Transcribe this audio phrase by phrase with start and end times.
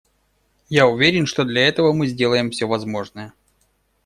[0.69, 3.33] Я уверен, что для этого мы сделаем все возможное.